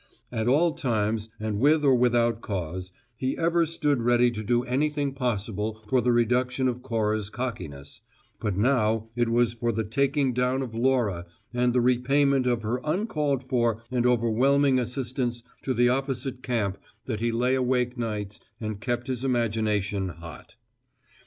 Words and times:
At 0.31 0.47
all 0.47 0.73
times, 0.73 1.29
and 1.39 1.59
with 1.59 1.85
or 1.85 1.93
without 1.93 2.41
cause, 2.41 2.91
he 3.17 3.37
ever 3.37 3.67
stood 3.67 4.01
ready 4.01 4.31
to 4.31 4.41
do 4.43 4.63
anything 4.63 5.13
possible 5.13 5.79
for 5.87 6.01
the 6.01 6.11
reduction 6.11 6.67
of 6.67 6.81
Cora's 6.81 7.29
cockiness, 7.29 8.01
but 8.39 8.57
now 8.57 9.09
it 9.15 9.29
was 9.29 9.53
for 9.53 9.71
the 9.71 9.83
taking 9.83 10.33
down 10.33 10.63
of 10.63 10.73
Laura 10.73 11.27
and 11.53 11.71
the 11.71 11.81
repayment 11.81 12.47
of 12.47 12.63
her 12.63 12.81
uncalled 12.83 13.43
for 13.43 13.83
and 13.91 14.07
overwhelming 14.07 14.79
assistance 14.79 15.43
to 15.61 15.71
the 15.71 15.89
opposite 15.89 16.41
camp 16.41 16.79
that 17.05 17.19
he 17.19 17.31
lay 17.31 17.53
awake 17.53 17.95
nights 17.95 18.39
and 18.59 18.81
kept 18.81 19.05
his 19.05 19.23
imagination 19.23 20.09
hot. 20.09 20.55